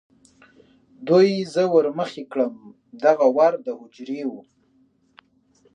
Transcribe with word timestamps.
دوی 1.07 1.29
زه 1.53 1.63
ور 1.73 1.85
مخې 1.99 2.23
کړم، 2.31 2.53
دغه 3.03 3.25
ور 3.37 3.53
د 3.65 3.67
هوجرې 3.79 4.21
و. 4.29 4.31